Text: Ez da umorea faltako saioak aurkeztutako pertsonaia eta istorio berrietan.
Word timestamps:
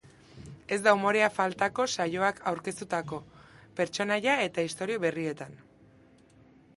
Ez 0.75 0.77
da 0.85 0.91
umorea 0.99 1.27
faltako 1.33 1.83
saioak 1.97 2.41
aurkeztutako 2.53 3.19
pertsonaia 3.81 4.39
eta 4.47 4.65
istorio 4.71 5.03
berrietan. 5.07 5.57